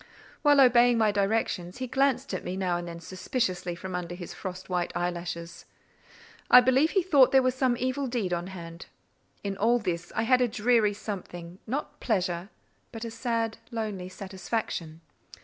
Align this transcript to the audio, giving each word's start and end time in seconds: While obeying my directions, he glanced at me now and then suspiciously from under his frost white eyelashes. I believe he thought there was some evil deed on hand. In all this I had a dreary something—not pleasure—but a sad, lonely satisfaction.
While 0.41 0.59
obeying 0.59 0.97
my 0.97 1.11
directions, 1.11 1.77
he 1.77 1.85
glanced 1.85 2.33
at 2.33 2.43
me 2.43 2.57
now 2.57 2.75
and 2.75 2.87
then 2.87 2.99
suspiciously 2.99 3.75
from 3.75 3.93
under 3.93 4.15
his 4.15 4.33
frost 4.33 4.67
white 4.67 4.91
eyelashes. 4.95 5.65
I 6.49 6.59
believe 6.59 6.89
he 6.89 7.03
thought 7.03 7.31
there 7.31 7.43
was 7.43 7.53
some 7.53 7.77
evil 7.77 8.07
deed 8.07 8.33
on 8.33 8.47
hand. 8.47 8.87
In 9.43 9.55
all 9.55 9.77
this 9.77 10.11
I 10.15 10.23
had 10.23 10.41
a 10.41 10.47
dreary 10.47 10.95
something—not 10.95 11.99
pleasure—but 11.99 13.05
a 13.05 13.11
sad, 13.11 13.59
lonely 13.69 14.09
satisfaction. 14.09 15.01